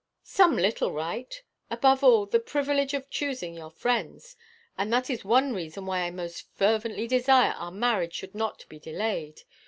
'Some 0.23 0.55
little 0.57 0.91
right; 0.91 1.43
above 1.69 2.03
all, 2.03 2.25
the 2.25 2.39
privilege 2.39 2.95
of 2.95 3.07
choosing 3.11 3.53
your 3.53 3.69
friends. 3.69 4.35
And 4.75 4.91
that 4.91 5.11
is 5.11 5.23
one 5.23 5.53
reason 5.53 5.85
why 5.85 5.99
I 5.99 6.09
most 6.09 6.47
fervently 6.55 7.05
desire 7.07 7.51
our 7.51 7.69
marriage 7.69 8.15
should 8.15 8.33
not 8.33 8.65
be 8.67 8.79
delayed. 8.79 9.41